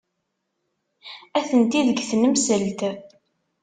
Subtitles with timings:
[1.37, 2.79] Atenti deg tnemselt.